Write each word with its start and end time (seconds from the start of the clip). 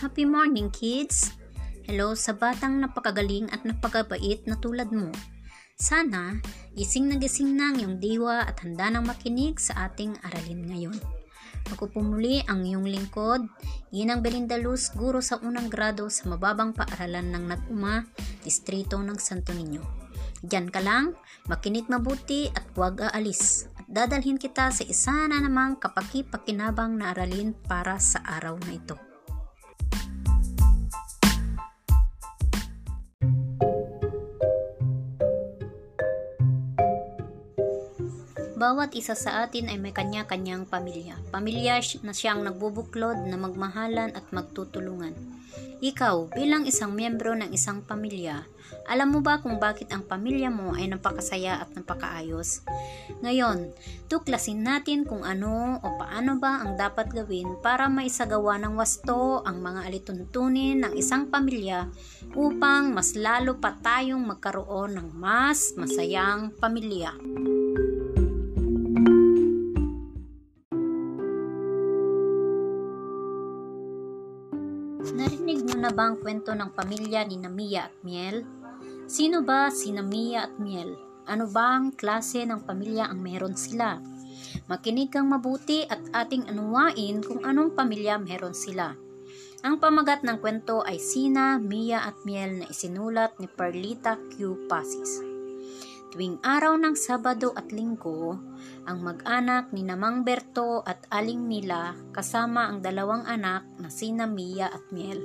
Happy 0.00 0.24
morning, 0.24 0.72
kids! 0.72 1.36
Hello 1.84 2.16
sa 2.16 2.32
batang 2.32 2.80
napakagaling 2.80 3.52
at 3.52 3.68
napakabait 3.68 4.40
na 4.48 4.56
tulad 4.56 4.88
mo. 4.88 5.12
Sana, 5.76 6.40
gising 6.72 7.12
na 7.12 7.20
gising 7.20 7.52
na 7.52 7.68
ang 7.68 7.76
iyong 7.76 7.96
diwa 8.00 8.48
at 8.48 8.64
handa 8.64 8.88
nang 8.88 9.04
makinig 9.04 9.60
sa 9.60 9.92
ating 9.92 10.16
aralin 10.24 10.64
ngayon. 10.72 10.96
Magpupumuli 11.68 12.40
ang 12.48 12.64
iyong 12.64 12.88
lingkod, 12.88 13.44
Ginang 13.92 14.24
Belinda 14.24 14.56
Luz, 14.56 14.88
guro 14.88 15.20
sa 15.20 15.36
unang 15.44 15.68
grado 15.68 16.08
sa 16.08 16.32
mababang 16.32 16.72
paaralan 16.72 17.36
ng 17.36 17.44
Naguma, 17.52 18.00
Distrito 18.40 18.96
ng 19.04 19.20
Santo 19.20 19.52
Niño. 19.52 19.84
Diyan 20.40 20.72
ka 20.72 20.80
lang, 20.80 21.12
makinig 21.44 21.92
mabuti 21.92 22.48
at 22.48 22.64
huwag 22.72 23.04
aalis. 23.04 23.68
At 23.76 23.84
dadalhin 23.84 24.40
kita 24.40 24.72
sa 24.72 24.80
isa 24.80 25.28
na 25.28 25.44
namang 25.44 25.76
kapaki-pakinabang 25.76 26.96
na 26.96 27.12
aralin 27.12 27.52
para 27.52 28.00
sa 28.00 28.24
araw 28.24 28.56
na 28.64 28.80
ito. 28.80 29.09
Bawat 38.70 38.94
isa 38.94 39.18
sa 39.18 39.42
atin 39.42 39.66
ay 39.66 39.82
may 39.82 39.90
kanya-kanyang 39.90 40.62
pamilya. 40.62 41.18
Pamilya 41.34 41.82
na 42.06 42.14
siyang 42.14 42.46
nagbubuklod 42.46 43.18
na 43.26 43.34
magmahalan 43.34 44.14
at 44.14 44.22
magtutulungan. 44.30 45.10
Ikaw, 45.82 46.30
bilang 46.38 46.62
isang 46.70 46.94
miyembro 46.94 47.34
ng 47.34 47.50
isang 47.50 47.82
pamilya, 47.82 48.46
alam 48.86 49.10
mo 49.10 49.26
ba 49.26 49.42
kung 49.42 49.58
bakit 49.58 49.90
ang 49.90 50.06
pamilya 50.06 50.54
mo 50.54 50.70
ay 50.78 50.86
napakasaya 50.86 51.58
at 51.58 51.74
napakaayos? 51.74 52.62
Ngayon, 53.26 53.74
tuklasin 54.06 54.62
natin 54.62 55.02
kung 55.02 55.26
ano 55.26 55.82
o 55.82 55.86
paano 55.98 56.38
ba 56.38 56.62
ang 56.62 56.78
dapat 56.78 57.10
gawin 57.10 57.58
para 57.66 57.90
maisagawa 57.90 58.54
ng 58.62 58.78
wasto 58.78 59.42
ang 59.42 59.58
mga 59.58 59.90
alituntunin 59.90 60.78
ng 60.86 60.94
isang 60.94 61.26
pamilya 61.26 61.90
upang 62.38 62.94
mas 62.94 63.18
lalo 63.18 63.58
pa 63.58 63.74
tayong 63.82 64.22
magkaroon 64.22 64.94
ng 64.94 65.10
mas 65.18 65.74
masayang 65.74 66.54
pamilya. 66.54 67.18
Na 75.80 75.88
ba 75.88 76.12
ang 76.12 76.20
kwento 76.20 76.52
ng 76.52 76.76
pamilya 76.76 77.24
ni 77.24 77.40
Namia 77.40 77.88
at 77.88 77.96
Miel? 78.04 78.44
Sino 79.08 79.40
ba 79.40 79.72
si 79.72 79.96
Namia 79.96 80.44
at 80.44 80.60
Miel? 80.60 80.92
Ano 81.24 81.48
ba 81.48 81.80
ang 81.80 81.96
klase 81.96 82.44
ng 82.44 82.68
pamilya 82.68 83.08
ang 83.08 83.24
meron 83.24 83.56
sila? 83.56 83.96
Makinig 84.68 85.08
kang 85.08 85.32
mabuti 85.32 85.88
at 85.88 86.04
ating 86.12 86.52
anuwain 86.52 87.24
kung 87.24 87.40
anong 87.48 87.72
pamilya 87.72 88.20
meron 88.20 88.52
sila. 88.52 88.92
Ang 89.64 89.80
pamagat 89.80 90.20
ng 90.20 90.36
kwento 90.40 90.84
ay 90.84 91.00
Sina, 91.00 91.56
Mia 91.56 92.04
at 92.04 92.16
Miel 92.28 92.60
na 92.60 92.66
isinulat 92.68 93.40
ni 93.40 93.48
Perlita 93.48 94.20
Q. 94.36 94.68
Pasis. 94.68 95.20
Tuwing 96.10 96.42
araw 96.42 96.74
ng 96.76 96.98
Sabado 96.98 97.54
at 97.54 97.70
Linggo, 97.70 98.34
ang 98.84 98.98
mag-anak 98.98 99.70
ni 99.70 99.86
Namang 99.86 100.26
Berto 100.26 100.82
at 100.82 101.06
Aling 101.08 101.46
Mila 101.46 101.94
kasama 102.10 102.66
ang 102.66 102.82
dalawang 102.82 103.22
anak 103.30 103.62
na 103.78 103.86
sina 103.86 104.26
Mia 104.26 104.66
at 104.66 104.82
Miel 104.90 105.22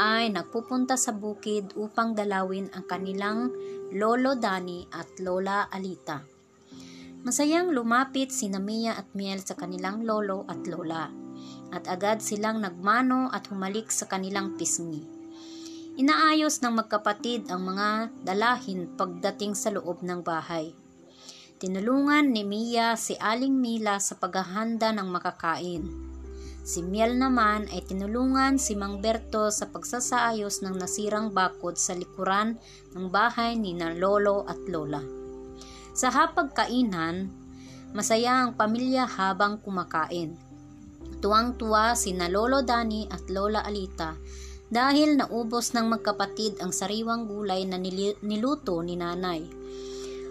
ay 0.00 0.32
nagpupunta 0.32 0.96
sa 0.96 1.12
bukid 1.12 1.76
upang 1.76 2.16
dalawin 2.16 2.72
ang 2.72 2.88
kanilang 2.88 3.52
Lolo 3.92 4.32
Dani 4.32 4.88
at 4.88 5.20
Lola 5.20 5.68
Alita. 5.68 6.24
Masayang 7.20 7.76
lumapit 7.76 8.32
si 8.32 8.48
Mia 8.48 8.96
at 8.96 9.12
Miel 9.12 9.44
sa 9.44 9.52
kanilang 9.52 10.08
lolo 10.08 10.48
at 10.48 10.64
lola 10.64 11.12
at 11.68 11.84
agad 11.84 12.24
silang 12.24 12.64
nagmano 12.64 13.28
at 13.28 13.44
humalik 13.52 13.92
sa 13.92 14.08
kanilang 14.08 14.56
pisngi. 14.56 15.04
Inaayos 16.00 16.64
ng 16.64 16.80
magkapatid 16.80 17.52
ang 17.52 17.68
mga 17.68 18.08
dalahin 18.24 18.88
pagdating 18.96 19.52
sa 19.52 19.68
loob 19.68 20.00
ng 20.00 20.24
bahay. 20.24 20.72
Tinulungan 21.60 22.32
ni 22.32 22.40
Mia 22.40 22.96
si 22.96 23.20
Aling 23.20 23.52
Mila 23.52 24.00
sa 24.00 24.16
paghahanda 24.16 24.88
ng 24.96 25.08
makakain. 25.12 25.84
Si 26.60 26.84
Miel 26.84 27.16
naman 27.16 27.66
ay 27.72 27.80
tinulungan 27.82 28.60
si 28.60 28.76
Mang 28.76 29.00
Berto 29.00 29.48
sa 29.48 29.66
pagsasaayos 29.72 30.60
ng 30.60 30.76
nasirang 30.76 31.32
bakod 31.32 31.80
sa 31.80 31.96
likuran 31.96 32.60
ng 32.92 33.08
bahay 33.08 33.56
ni 33.56 33.72
na 33.72 33.96
Lolo 33.96 34.44
at 34.44 34.60
Lola. 34.68 35.00
Sa 35.96 36.12
hapagkainan, 36.12 37.32
masaya 37.96 38.44
ang 38.44 38.54
pamilya 38.54 39.08
habang 39.08 39.58
kumakain. 39.58 40.36
Tuwang-tuwa 41.20 41.96
si 41.98 42.14
na 42.14 42.30
Lolo 42.30 42.62
Dani 42.62 43.08
at 43.10 43.26
Lola 43.32 43.64
Alita 43.66 44.14
dahil 44.70 45.18
naubos 45.18 45.74
ng 45.74 45.90
magkapatid 45.90 46.62
ang 46.62 46.70
sariwang 46.70 47.26
gulay 47.26 47.66
na 47.66 47.76
niluto 48.22 48.78
ni 48.86 48.94
nanay. 48.94 49.42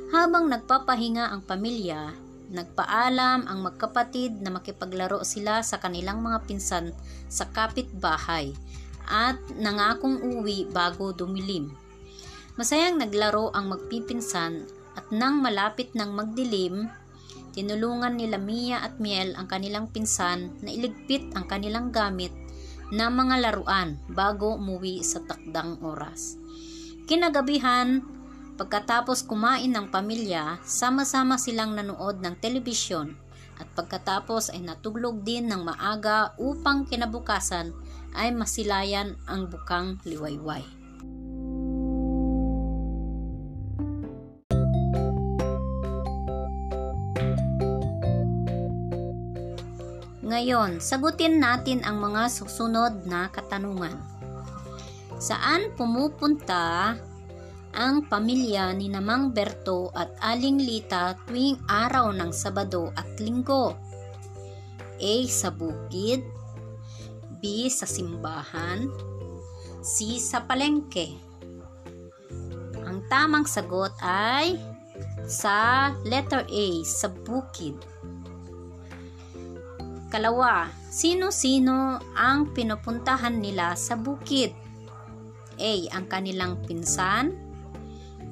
Habang 0.09 0.47
nagpapahinga 0.49 1.29
ang 1.29 1.43
pamilya, 1.43 2.15
nagpaalam 2.49 3.45
ang 3.45 3.59
magkapatid 3.61 4.41
na 4.41 4.49
makipaglaro 4.49 5.21
sila 5.21 5.61
sa 5.61 5.77
kanilang 5.77 6.19
mga 6.19 6.45
pinsan 6.49 6.91
sa 7.29 7.45
kapitbahay 7.49 8.53
at 9.09 9.37
nangakong 9.57 10.21
uwi 10.21 10.69
bago 10.69 11.13
dumilim. 11.13 11.73
Masayang 12.59 12.99
naglaro 12.99 13.49
ang 13.55 13.71
magpipinsan 13.71 14.67
at 14.97 15.05
nang 15.15 15.39
malapit 15.39 15.95
ng 15.95 16.11
magdilim, 16.11 16.91
tinulungan 17.55 18.19
nila 18.19 18.35
Mia 18.35 18.83
at 18.83 18.99
Miel 18.99 19.33
ang 19.39 19.47
kanilang 19.47 19.87
pinsan 19.89 20.53
na 20.59 20.69
iligpit 20.69 21.31
ang 21.33 21.47
kanilang 21.47 21.89
gamit 21.89 22.35
na 22.89 23.07
mga 23.07 23.47
laruan 23.47 24.01
bago 24.11 24.57
umuwi 24.57 25.05
sa 25.05 25.21
takdang 25.23 25.77
oras. 25.85 26.35
Kinagabihan, 27.05 28.05
pagkatapos 28.59 29.23
kumain 29.23 29.71
ng 29.71 29.87
pamilya, 29.87 30.59
sama-sama 30.67 31.39
silang 31.39 31.79
nanood 31.79 32.19
ng 32.19 32.35
telebisyon 32.43 33.15
at 33.55 33.71
pagkatapos 33.71 34.51
ay 34.51 34.59
natulog 34.59 35.23
din 35.23 35.47
ng 35.47 35.63
maaga 35.63 36.35
upang 36.35 36.83
kinabukasan 36.83 37.71
ay 38.19 38.35
masilayan 38.35 39.15
ang 39.31 39.47
bukang 39.47 39.95
liwayway. 40.03 40.59
Ngayon, 50.19 50.83
sagutin 50.83 51.39
natin 51.39 51.79
ang 51.87 52.03
mga 52.03 52.27
susunod 52.27 53.07
na 53.07 53.31
katanungan. 53.31 53.95
Saan 55.15 55.73
pumupunta 55.79 56.95
ang 57.73 58.09
pamilya 58.09 58.73
ni 58.73 58.89
Namang 58.89 59.33
Berto 59.33 59.93
at 59.93 60.13
Aling 60.23 60.57
Lita 60.57 61.13
tuwing 61.27 61.59
araw 61.69 62.09
ng 62.15 62.31
Sabado 62.33 62.89
at 62.97 63.05
Linggo? 63.21 63.77
A. 64.99 65.15
Sa 65.29 65.53
bukid 65.53 66.25
B. 67.39 67.69
Sa 67.69 67.85
simbahan 67.85 68.89
C. 69.79 70.17
Sa 70.19 70.43
palengke 70.43 71.15
Ang 72.83 73.05
tamang 73.07 73.45
sagot 73.45 73.93
ay 74.01 74.57
sa 75.29 75.89
letter 76.03 76.43
A. 76.49 76.67
Sa 76.83 77.07
bukid 77.07 77.77
Kalawa, 80.09 80.73
sino-sino 80.89 82.01
ang 82.17 82.49
pinupuntahan 82.49 83.37
nila 83.37 83.77
sa 83.77 83.93
bukid? 83.93 84.57
A. 85.61 85.73
Ang 85.93 86.09
kanilang 86.09 86.57
pinsan 86.65 87.48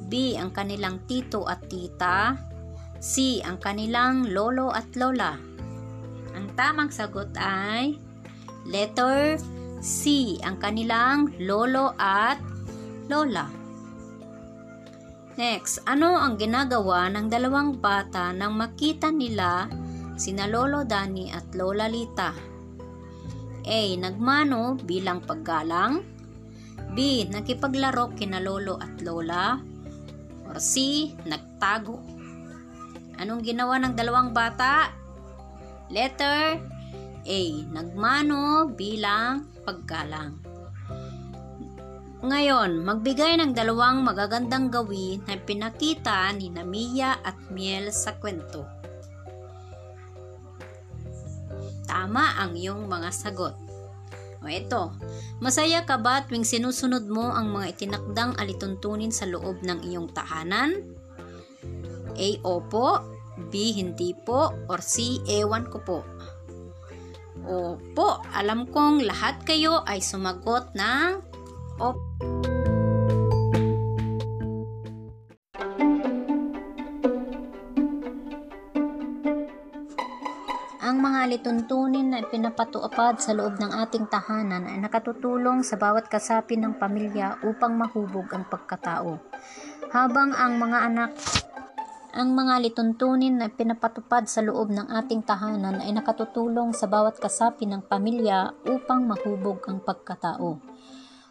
B. 0.08 0.40
Ang 0.40 0.56
kanilang 0.56 1.04
tito 1.06 1.44
at 1.46 1.68
tita 1.68 2.36
C. 2.98 3.44
Ang 3.44 3.60
kanilang 3.62 4.32
lolo 4.32 4.74
at 4.74 4.88
lola 4.98 5.36
Ang 6.34 6.48
tamang 6.58 6.90
sagot 6.90 7.32
ay 7.38 7.96
letter 8.66 9.38
C. 9.84 10.36
Ang 10.42 10.58
kanilang 10.58 11.32
lolo 11.38 11.94
at 12.00 12.42
lola 13.12 13.68
Next, 15.38 15.86
ano 15.86 16.18
ang 16.18 16.34
ginagawa 16.42 17.14
ng 17.14 17.30
dalawang 17.30 17.78
bata 17.78 18.34
nang 18.34 18.58
makita 18.58 19.14
nila 19.14 19.70
sina 20.18 20.50
Lolo 20.50 20.82
Dani 20.82 21.30
at 21.30 21.54
Lola 21.54 21.86
Lita. 21.86 22.34
A. 23.62 23.82
Nagmano 24.02 24.74
bilang 24.82 25.22
paggalang. 25.22 26.02
B. 26.98 27.22
Nakipaglaro 27.30 28.18
kina 28.18 28.42
Lolo 28.42 28.82
at 28.82 28.98
Lola. 29.06 29.62
Or 30.48 30.58
C. 30.64 31.12
Nagtago. 31.28 32.00
Anong 33.18 33.42
ginawa 33.44 33.82
ng 33.82 33.94
dalawang 33.98 34.32
bata? 34.32 34.94
Letter 35.92 36.60
A. 37.28 37.42
Nagmano 37.68 38.72
bilang 38.72 39.52
paggalang. 39.68 40.40
Ngayon, 42.18 42.82
magbigay 42.82 43.38
ng 43.38 43.54
dalawang 43.54 44.02
magagandang 44.02 44.74
gawin 44.74 45.22
na 45.30 45.38
pinakita 45.38 46.34
ni 46.34 46.50
Namiya 46.50 47.22
at 47.22 47.38
Miel 47.54 47.94
sa 47.94 48.18
kwento. 48.18 48.66
Tama 51.86 52.42
ang 52.42 52.58
iyong 52.58 52.90
mga 52.90 53.10
sagot. 53.14 53.67
O 54.42 54.46
ito, 54.46 54.94
masaya 55.42 55.84
ka 55.84 55.98
ba 55.98 56.26
tuwing 56.26 56.46
sinusunod 56.46 57.10
mo 57.10 57.34
ang 57.34 57.50
mga 57.50 57.74
itinakdang 57.74 58.38
alituntunin 58.38 59.10
sa 59.10 59.26
loob 59.26 59.62
ng 59.66 59.82
iyong 59.86 60.10
tahanan? 60.14 60.78
A. 62.18 62.30
Opo, 62.42 63.02
B. 63.50 63.74
Hindi 63.74 64.18
po, 64.18 64.54
or 64.70 64.82
C. 64.82 65.22
Ewan 65.30 65.70
ko 65.70 65.78
po. 65.82 66.00
Opo, 67.48 68.22
alam 68.34 68.66
kong 68.68 69.06
lahat 69.06 69.46
kayo 69.46 69.86
ay 69.86 70.02
sumagot 70.02 70.74
ng 70.74 71.22
Opo. 71.78 72.57
Ang 80.98 81.14
mga 81.14 81.30
lituntunin 81.30 82.10
na 82.10 82.26
pinapatuapad 82.26 83.22
sa 83.22 83.30
loob 83.30 83.62
ng 83.62 83.70
ating 83.70 84.10
tahanan 84.10 84.66
ay 84.66 84.82
nakatutulong 84.82 85.62
sa 85.62 85.78
bawat 85.78 86.10
kasapi 86.10 86.58
ng 86.58 86.82
pamilya 86.82 87.38
upang 87.46 87.78
mahubog 87.78 88.26
ang 88.34 88.50
pagkatao. 88.50 89.22
Habang 89.94 90.34
ang 90.34 90.58
mga 90.58 90.90
anak 90.90 91.14
ang 92.18 92.34
mga 92.34 92.66
lituntunin 92.66 93.38
na 93.38 93.46
pinapatupad 93.46 94.26
sa 94.26 94.42
loob 94.42 94.74
ng 94.74 94.90
ating 94.90 95.22
tahanan 95.22 95.86
ay 95.86 95.94
nakatutulong 95.94 96.74
sa 96.74 96.90
bawat 96.90 97.22
kasapi 97.22 97.70
ng 97.70 97.86
pamilya 97.86 98.58
upang 98.66 99.06
mahubog 99.06 99.70
ang 99.70 99.78
pagkatao. 99.78 100.58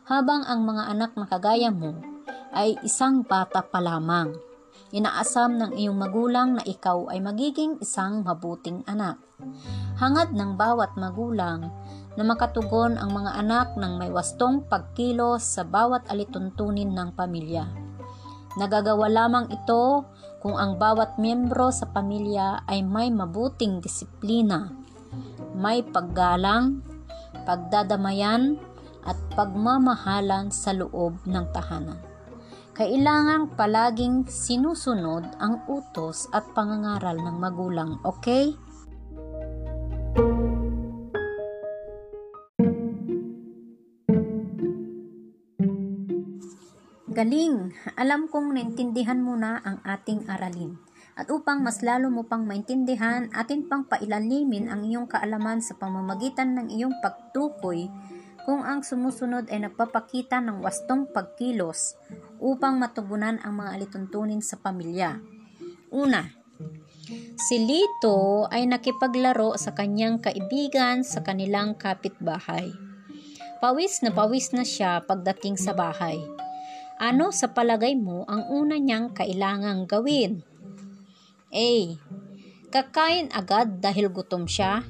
Habang 0.06 0.46
ang 0.46 0.62
mga 0.62 0.94
anak 0.94 1.10
na 1.18 1.26
kagaya 1.26 1.74
mo 1.74 1.98
ay 2.54 2.78
isang 2.86 3.26
bata 3.26 3.66
pa 3.66 3.82
lamang. 3.82 4.45
Inaasam 4.96 5.60
ng 5.60 5.76
iyong 5.76 5.92
magulang 5.92 6.56
na 6.56 6.64
ikaw 6.64 7.12
ay 7.12 7.20
magiging 7.20 7.76
isang 7.84 8.24
mabuting 8.24 8.80
anak. 8.88 9.20
Hangad 10.00 10.32
ng 10.32 10.56
bawat 10.56 10.96
magulang 10.96 11.68
na 12.16 12.24
makatugon 12.24 12.96
ang 12.96 13.12
mga 13.12 13.44
anak 13.44 13.76
ng 13.76 14.00
may 14.00 14.08
wastong 14.08 14.64
pagkilos 14.64 15.44
sa 15.44 15.68
bawat 15.68 16.08
alituntunin 16.08 16.96
ng 16.96 17.12
pamilya. 17.12 17.68
Nagagawa 18.56 19.12
lamang 19.12 19.52
ito 19.52 20.08
kung 20.40 20.56
ang 20.56 20.80
bawat 20.80 21.20
miyembro 21.20 21.68
sa 21.68 21.92
pamilya 21.92 22.64
ay 22.64 22.80
may 22.80 23.12
mabuting 23.12 23.84
disiplina, 23.84 24.72
may 25.52 25.84
paggalang, 25.84 26.80
pagdadamayan, 27.44 28.56
at 29.04 29.20
pagmamahalan 29.36 30.48
sa 30.48 30.72
loob 30.72 31.20
ng 31.28 31.44
tahanan. 31.52 32.15
Kailangang 32.76 33.56
palaging 33.56 34.28
sinusunod 34.28 35.24
ang 35.40 35.64
utos 35.64 36.28
at 36.28 36.44
pangangaral 36.52 37.16
ng 37.16 37.36
magulang, 37.40 37.96
okay? 38.04 38.52
Galing! 47.16 47.72
Alam 47.96 48.28
kong 48.28 48.52
naintindihan 48.52 49.24
mo 49.24 49.40
na 49.40 49.56
ang 49.64 49.80
ating 49.80 50.28
aralin. 50.28 50.76
At 51.16 51.32
upang 51.32 51.64
mas 51.64 51.80
lalo 51.80 52.12
mo 52.12 52.28
pang 52.28 52.44
maintindihan, 52.44 53.32
atin 53.32 53.64
pang 53.72 53.88
pailalimin 53.88 54.68
ang 54.68 54.84
iyong 54.84 55.08
kaalaman 55.08 55.64
sa 55.64 55.80
pamamagitan 55.80 56.52
ng 56.52 56.68
iyong 56.76 56.92
pagtukoy 57.00 57.88
kung 58.46 58.62
ang 58.62 58.86
sumusunod 58.86 59.50
ay 59.50 59.66
nagpapakita 59.66 60.38
ng 60.38 60.62
wastong 60.62 61.10
pagkilos 61.10 61.98
upang 62.38 62.78
matugunan 62.78 63.42
ang 63.42 63.58
mga 63.58 63.74
alituntunin 63.74 64.38
sa 64.38 64.54
pamilya. 64.62 65.18
Una, 65.90 66.30
si 67.34 67.58
Lito 67.58 68.46
ay 68.46 68.70
nakipaglaro 68.70 69.58
sa 69.58 69.74
kanyang 69.74 70.22
kaibigan 70.22 71.02
sa 71.02 71.26
kanilang 71.26 71.74
kapitbahay. 71.74 72.70
Pawis 73.58 73.98
na 74.06 74.14
pawis 74.14 74.54
na 74.54 74.62
siya 74.62 75.02
pagdating 75.02 75.58
sa 75.58 75.74
bahay. 75.74 76.22
Ano 77.02 77.34
sa 77.34 77.50
palagay 77.50 77.98
mo 77.98 78.22
ang 78.30 78.46
una 78.46 78.78
niyang 78.78 79.10
kailangang 79.10 79.90
gawin? 79.90 80.46
A. 81.50 81.98
Kakain 82.70 83.26
agad 83.34 83.82
dahil 83.82 84.06
gutom 84.06 84.46
siya. 84.46 84.86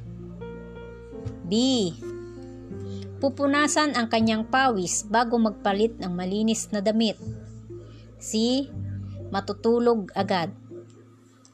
B. 1.49 1.53
Pupunasan 3.17 3.97
ang 3.97 4.13
kanyang 4.13 4.45
pawis 4.45 5.09
bago 5.09 5.41
magpalit 5.41 5.97
ng 5.97 6.13
malinis 6.13 6.69
na 6.69 6.85
damit. 6.85 7.17
C. 8.21 8.69
Matutulog 9.33 10.13
agad. 10.13 10.53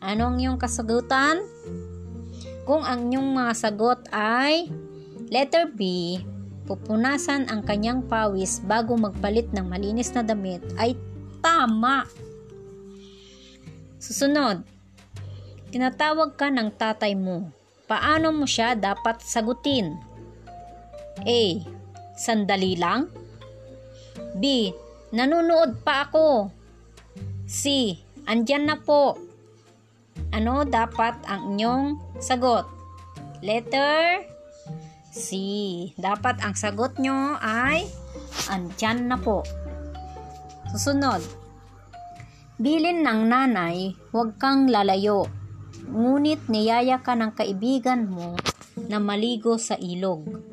Anong 0.02 0.42
iyong 0.42 0.58
kasagutan? 0.58 1.38
Kung 2.66 2.82
ang 2.82 3.10
iyong 3.10 3.30
mga 3.30 3.52
sagot 3.54 4.02
ay 4.10 4.66
letter 5.30 5.70
B, 5.70 6.18
pupunasan 6.66 7.46
ang 7.46 7.62
kanyang 7.62 8.06
pawis 8.10 8.58
bago 8.66 8.98
magpalit 8.98 9.50
ng 9.54 9.66
malinis 9.66 10.10
na 10.14 10.26
damit 10.26 10.62
ay 10.78 10.98
tama. 11.38 12.06
Susunod, 14.02 14.66
tinatawag 15.70 16.34
ka 16.34 16.50
ng 16.50 16.74
tatay 16.74 17.14
mo. 17.14 17.54
Paano 17.86 18.34
mo 18.34 18.50
siya 18.50 18.74
dapat 18.74 19.22
sagutin? 19.22 20.11
A. 21.26 21.42
Sandali 22.14 22.76
lang. 22.76 23.08
B. 24.36 24.72
Nanunood 25.12 25.84
pa 25.84 26.08
ako. 26.08 26.48
C. 27.44 27.94
Andyan 28.24 28.70
na 28.70 28.78
po. 28.80 29.18
Ano 30.32 30.64
dapat 30.64 31.20
ang 31.28 31.56
inyong 31.56 32.16
sagot? 32.22 32.64
Letter 33.42 34.24
C. 35.12 35.28
Dapat 36.00 36.40
ang 36.40 36.56
sagot 36.56 36.96
nyo 36.96 37.36
ay 37.36 37.84
andyan 38.48 39.12
na 39.12 39.20
po. 39.20 39.44
Susunod. 40.72 41.20
Bilin 42.56 43.04
ng 43.04 43.28
nanay, 43.28 43.92
huwag 44.14 44.40
kang 44.40 44.72
lalayo. 44.72 45.28
Ngunit 45.84 46.48
niyaya 46.48 47.04
ka 47.04 47.12
ng 47.12 47.36
kaibigan 47.36 48.08
mo 48.08 48.38
na 48.88 48.96
maligo 48.96 49.60
sa 49.60 49.76
ilog. 49.76 50.51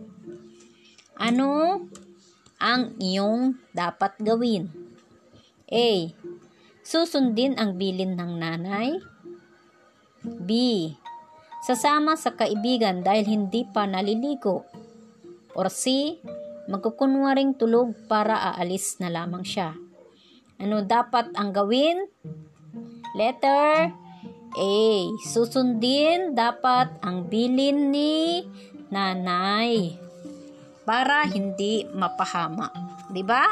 Ano 1.20 1.84
ang 2.64 2.96
iyong 2.96 3.60
dapat 3.76 4.16
gawin? 4.24 4.72
A. 5.68 6.16
Susundin 6.80 7.60
ang 7.60 7.76
bilin 7.76 8.16
ng 8.16 8.40
nanay. 8.40 9.04
B. 10.24 10.50
Sasama 11.60 12.16
sa 12.16 12.40
kaibigan 12.40 13.04
dahil 13.04 13.28
hindi 13.28 13.68
pa 13.68 13.84
naliligo. 13.84 14.64
Or 15.60 15.68
C. 15.68 16.16
Magkukunwaring 16.72 17.60
tulog 17.60 18.00
para 18.08 18.56
aalis 18.56 18.96
na 19.04 19.12
lamang 19.12 19.44
siya. 19.44 19.76
Ano 20.56 20.88
dapat 20.88 21.36
ang 21.36 21.52
gawin? 21.52 22.00
Letter 23.20 23.92
A. 24.56 24.76
Susundin 25.28 26.32
dapat 26.32 26.96
ang 27.04 27.28
bilin 27.28 27.92
ni 27.92 28.48
nanay 28.88 30.09
para 30.90 31.22
hindi 31.30 31.86
mapahama. 31.94 32.74
'Di 33.14 33.22
ba? 33.22 33.46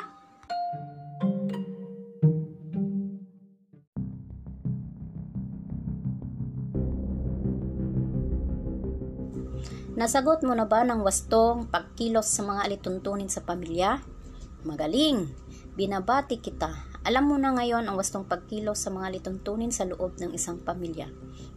Nasagot 9.93 10.41
mo 10.45 10.57
na 10.57 10.65
ba 10.65 10.81
ng 10.81 11.05
wastong 11.05 11.69
pagkilos 11.69 12.25
sa 12.25 12.41
mga 12.41 12.69
alituntunin 12.69 13.29
sa 13.29 13.45
pamilya? 13.45 14.01
Magaling! 14.65 15.29
Binabati 15.77 16.41
kita. 16.41 16.96
Alam 17.07 17.31
mo 17.31 17.39
na 17.39 17.55
ngayon 17.55 17.87
ang 17.87 17.95
wastong 17.95 18.27
pagkilos 18.27 18.83
sa 18.83 18.91
mga 18.91 19.15
lituntunin 19.15 19.71
sa 19.71 19.87
loob 19.87 20.19
ng 20.19 20.35
isang 20.35 20.59
pamilya. 20.59 21.07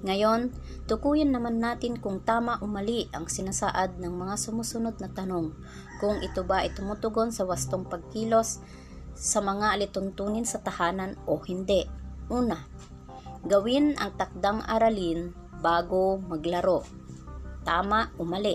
Ngayon, 0.06 0.54
tukuyin 0.86 1.34
naman 1.34 1.58
natin 1.58 1.98
kung 1.98 2.22
tama 2.22 2.62
o 2.62 2.70
mali 2.70 3.10
ang 3.10 3.26
sinasaad 3.26 3.98
ng 3.98 4.14
mga 4.14 4.38
sumusunod 4.38 5.02
na 5.02 5.10
tanong. 5.10 5.50
Kung 5.98 6.22
ito 6.22 6.46
ba 6.46 6.62
ay 6.62 6.70
tumutugon 6.70 7.34
sa 7.34 7.50
wastong 7.50 7.82
pagkilos 7.82 8.62
sa 9.18 9.42
mga 9.42 9.74
alituntunin 9.74 10.46
sa 10.46 10.62
tahanan 10.62 11.18
o 11.26 11.42
hindi. 11.42 11.82
Una, 12.30 12.54
gawin 13.42 13.98
ang 13.98 14.14
takdang 14.14 14.62
aralin 14.62 15.34
bago 15.58 16.22
maglaro. 16.30 16.86
Tama 17.66 18.14
o 18.14 18.22
mali? 18.22 18.54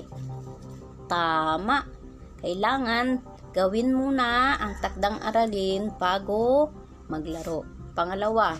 Tama. 1.11 1.91
Kailangan 2.39 3.19
gawin 3.51 3.91
muna 3.91 4.55
ang 4.63 4.79
takdang 4.79 5.19
aralin 5.19 5.91
bago 5.99 6.71
maglaro. 7.11 7.63
Pangalawa, 7.95 8.59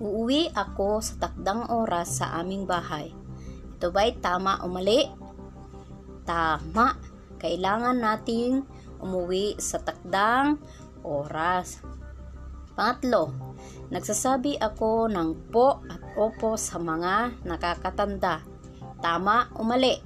uuwi 0.00 0.50
ako 0.52 0.98
sa 1.00 1.28
takdang 1.28 1.68
oras 1.70 2.20
sa 2.22 2.38
aming 2.40 2.66
bahay. 2.66 3.14
Ito 3.78 3.90
ba'y 3.94 4.18
tama 4.18 4.62
o 4.64 4.70
mali? 4.70 5.06
Tama. 6.24 6.96
Kailangan 7.38 8.00
nating 8.00 8.64
umuwi 9.04 9.60
sa 9.60 9.78
takdang 9.78 10.56
oras. 11.04 11.84
Pangatlo, 12.74 13.30
nagsasabi 13.92 14.58
ako 14.58 15.06
ng 15.12 15.52
po 15.52 15.84
at 15.86 16.00
opo 16.16 16.56
sa 16.56 16.80
mga 16.80 17.44
nakakatanda 17.46 18.54
Tama 19.04 19.52
o 19.60 19.60
mali? 19.60 20.00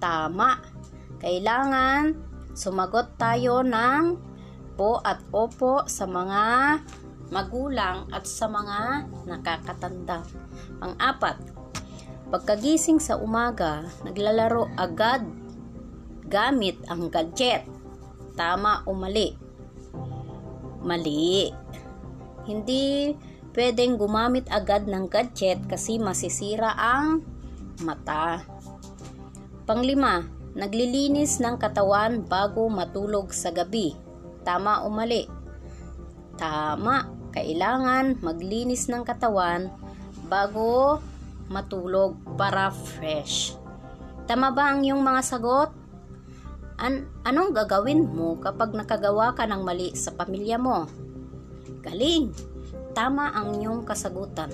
Tama. 0.00 0.56
Kailangan 1.20 2.16
sumagot 2.56 3.20
tayo 3.20 3.60
ng 3.60 4.16
po 4.74 5.00
at 5.02 5.22
opo 5.30 5.86
sa 5.86 6.04
mga 6.06 6.42
magulang 7.32 8.06
at 8.12 8.28
sa 8.28 8.50
mga 8.50 9.08
nakakatanda. 9.26 10.22
Pang-apat, 10.78 11.40
pagkagising 12.28 13.00
sa 13.00 13.16
umaga, 13.18 13.86
naglalaro 14.04 14.70
agad 14.76 15.24
gamit 16.28 16.78
ang 16.90 17.08
gadget. 17.08 17.66
Tama 18.34 18.82
o 18.86 18.92
mali? 18.92 19.34
Mali. 20.82 21.48
Hindi 22.44 23.14
pwedeng 23.54 23.96
gumamit 23.96 24.50
agad 24.50 24.90
ng 24.90 25.06
gadget 25.08 25.62
kasi 25.70 25.96
masisira 26.02 26.74
ang 26.74 27.22
mata. 27.86 28.42
Panglima, 29.64 30.26
naglilinis 30.52 31.40
ng 31.40 31.56
katawan 31.56 32.26
bago 32.26 32.68
matulog 32.68 33.32
sa 33.32 33.48
gabi. 33.48 34.03
Tama 34.44 34.84
o 34.84 34.92
mali? 34.92 35.24
Tama. 36.36 37.10
Kailangan 37.34 38.22
maglinis 38.22 38.86
ng 38.86 39.02
katawan 39.02 39.66
bago 40.30 41.02
matulog 41.50 42.14
para 42.38 42.70
fresh. 42.70 43.58
Tama 44.30 44.54
ba 44.54 44.70
ang 44.70 44.86
iyong 44.86 45.02
mga 45.02 45.22
sagot? 45.26 45.74
An 46.78 47.10
anong 47.26 47.50
gagawin 47.50 48.06
mo 48.06 48.38
kapag 48.38 48.70
nakagawa 48.70 49.34
ka 49.34 49.50
ng 49.50 49.66
mali 49.66 49.98
sa 49.98 50.14
pamilya 50.14 50.62
mo? 50.62 50.86
Galing! 51.82 52.30
Tama 52.94 53.34
ang 53.34 53.58
iyong 53.58 53.82
kasagutan. 53.82 54.48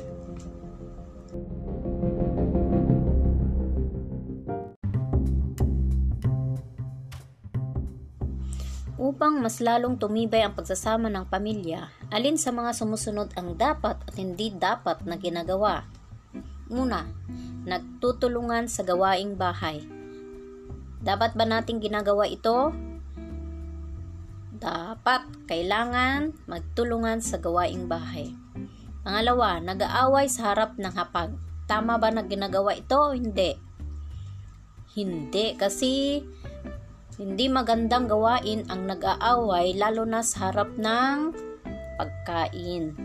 Upang 9.00 9.40
mas 9.40 9.64
lalong 9.64 9.96
tumibay 9.96 10.44
ang 10.44 10.52
pagsasama 10.52 11.08
ng 11.08 11.24
pamilya, 11.24 11.88
alin 12.12 12.36
sa 12.36 12.52
mga 12.52 12.76
sumusunod 12.76 13.32
ang 13.32 13.56
dapat 13.56 13.96
at 13.96 14.12
hindi 14.20 14.52
dapat 14.52 15.08
na 15.08 15.16
ginagawa? 15.16 15.88
Una, 16.68 17.08
nagtutulungan 17.64 18.68
sa 18.68 18.84
gawaing 18.84 19.40
bahay. 19.40 19.80
Dapat 21.00 21.32
ba 21.32 21.48
nating 21.48 21.80
ginagawa 21.80 22.28
ito? 22.28 22.76
Dapat, 24.60 25.48
kailangan 25.48 26.36
magtulungan 26.44 27.24
sa 27.24 27.40
gawaing 27.40 27.88
bahay. 27.88 28.36
Pangalawa, 29.00 29.64
nag-aaway 29.64 30.28
sa 30.28 30.52
harap 30.52 30.76
ng 30.76 30.92
hapag. 30.92 31.32
Tama 31.64 31.96
ba 31.96 32.12
na 32.12 32.20
ginagawa 32.28 32.76
ito 32.76 33.00
o 33.00 33.16
hindi? 33.16 33.56
Hindi, 34.92 35.56
kasi 35.56 36.20
hindi 37.20 37.52
magandang 37.52 38.08
gawain 38.08 38.64
ang 38.72 38.88
nag-aaway 38.88 39.76
lalo 39.76 40.08
na 40.08 40.24
sa 40.24 40.48
harap 40.48 40.72
ng 40.80 41.36
pagkain. 42.00 42.96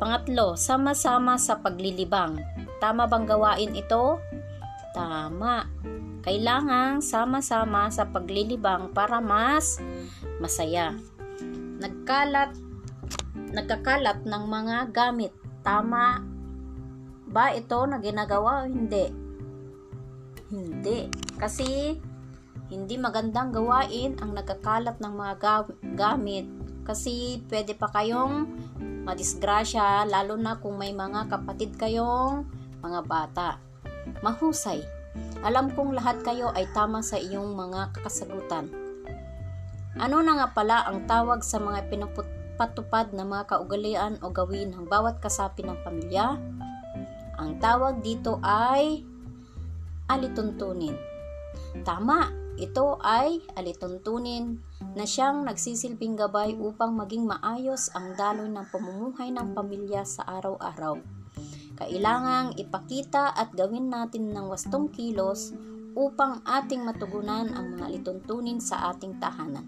Pangatlo, 0.00 0.56
sama-sama 0.56 1.36
sa 1.36 1.60
paglilibang. 1.60 2.40
Tama 2.80 3.04
bang 3.04 3.28
gawain 3.28 3.76
ito? 3.76 4.16
Tama. 4.96 5.68
Kailangang 6.24 7.04
sama-sama 7.04 7.92
sa 7.92 8.08
paglilibang 8.08 8.96
para 8.96 9.20
mas 9.20 9.76
masaya. 10.40 10.96
Nagkalat 11.84 12.56
nagkakalat 13.52 14.24
ng 14.24 14.44
mga 14.48 14.88
gamit. 14.88 15.36
Tama 15.60 16.24
ba 17.28 17.52
ito 17.52 17.84
na 17.84 18.00
ginagawa 18.00 18.64
o 18.64 18.72
hindi? 18.72 19.12
Hindi. 20.48 21.12
Kasi 21.36 22.00
hindi 22.74 22.98
magandang 22.98 23.54
gawain 23.54 24.18
ang 24.18 24.34
nagkakalat 24.34 24.98
ng 24.98 25.14
mga 25.14 25.34
gamit 25.94 26.50
kasi 26.82 27.38
pwede 27.46 27.78
pa 27.78 27.86
kayong 27.86 28.50
madisgrasya 29.06 30.10
lalo 30.10 30.34
na 30.34 30.58
kung 30.58 30.74
may 30.74 30.90
mga 30.90 31.30
kapatid 31.30 31.78
kayong 31.78 32.42
mga 32.82 33.00
bata. 33.06 33.48
Mahusay. 34.26 34.82
Alam 35.46 35.70
kong 35.70 35.94
lahat 35.94 36.26
kayo 36.26 36.50
ay 36.50 36.66
tama 36.74 36.98
sa 36.98 37.14
iyong 37.14 37.54
mga 37.54 37.94
kasagutan. 37.94 38.66
Ano 39.94 40.18
na 40.26 40.34
nga 40.42 40.48
pala 40.50 40.82
ang 40.82 41.06
tawag 41.06 41.46
sa 41.46 41.62
mga 41.62 41.86
pinapatupad 41.86 43.14
na 43.14 43.22
mga 43.22 43.54
kaugalian 43.54 44.18
o 44.18 44.34
gawin 44.34 44.74
ng 44.74 44.90
bawat 44.90 45.22
kasapi 45.22 45.62
ng 45.62 45.78
pamilya? 45.86 46.34
Ang 47.38 47.62
tawag 47.62 48.02
dito 48.02 48.42
ay 48.42 49.06
alituntunin. 50.10 50.98
Tama, 51.86 52.43
ito 52.54 53.02
ay 53.02 53.42
alituntunin 53.58 54.62
na 54.94 55.02
siyang 55.02 55.42
nagsisilbing 55.42 56.14
gabay 56.14 56.54
upang 56.54 56.94
maging 56.94 57.26
maayos 57.26 57.90
ang 57.98 58.14
daloy 58.14 58.46
ng 58.46 58.66
pamumuhay 58.70 59.34
ng 59.34 59.58
pamilya 59.58 60.06
sa 60.06 60.22
araw-araw. 60.38 61.02
Kailangang 61.74 62.54
ipakita 62.54 63.34
at 63.34 63.50
gawin 63.50 63.90
natin 63.90 64.30
ng 64.30 64.46
wastong 64.46 64.86
kilos 64.94 65.50
upang 65.98 66.42
ating 66.46 66.86
matugunan 66.86 67.50
ang 67.50 67.74
mga 67.74 67.98
lituntunin 67.98 68.62
sa 68.62 68.94
ating 68.94 69.18
tahanan. 69.18 69.66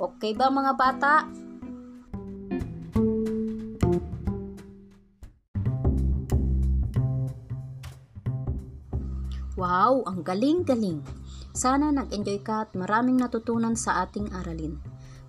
Okay 0.00 0.32
ba 0.32 0.48
mga 0.48 0.72
bata? 0.72 1.28
Wow, 9.72 10.04
ang 10.04 10.20
galing-galing! 10.20 11.00
Sana 11.56 11.88
nag-enjoy 11.88 12.44
ka 12.44 12.68
at 12.68 12.76
maraming 12.76 13.16
natutunan 13.16 13.72
sa 13.72 14.04
ating 14.04 14.28
aralin. 14.28 14.76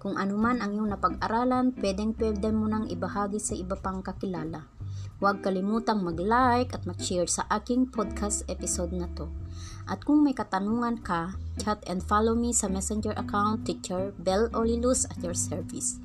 Kung 0.04 0.20
anuman 0.20 0.60
ang 0.60 0.76
iyong 0.76 0.92
napag-aralan, 0.92 1.72
pwedeng-pwede 1.80 2.52
mo 2.52 2.68
nang 2.68 2.92
ibahagi 2.92 3.40
sa 3.40 3.56
iba 3.56 3.80
pang 3.80 4.04
kakilala. 4.04 4.68
Huwag 5.24 5.40
kalimutang 5.48 6.04
mag-like 6.04 6.76
at 6.76 6.84
mag-share 6.84 7.32
sa 7.32 7.48
aking 7.56 7.88
podcast 7.88 8.44
episode 8.52 8.92
na 8.92 9.08
to. 9.16 9.32
At 9.88 10.04
kung 10.04 10.28
may 10.28 10.36
katanungan 10.36 11.00
ka, 11.00 11.40
chat 11.64 11.80
and 11.88 12.04
follow 12.04 12.36
me 12.36 12.52
sa 12.52 12.68
messenger 12.68 13.16
account 13.16 13.64
Teacher 13.64 14.12
Bell 14.20 14.52
Olilus 14.52 15.08
at 15.08 15.24
your 15.24 15.40
service. 15.40 16.04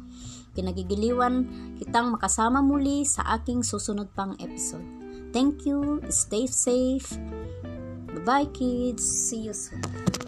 Kinagigiliwan 0.54 1.42
kitang 1.82 2.14
makasama 2.14 2.62
muli 2.62 3.02
sa 3.02 3.26
aking 3.34 3.66
susunod 3.66 4.06
pang 4.14 4.38
episode. 4.38 4.86
Thank 5.34 5.66
you, 5.68 6.00
stay 6.08 6.46
safe, 6.48 7.18
Bye 8.24 8.46
kids. 8.46 9.04
See 9.04 9.38
you 9.38 9.52
soon. 9.52 10.27